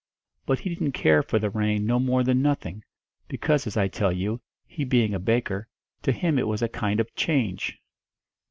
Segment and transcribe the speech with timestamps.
[0.47, 2.83] But he didn't care for the rain no more than nothing;
[3.27, 5.67] because, as I tell you, he being a baker,
[6.01, 7.77] to him it was a kind of a change.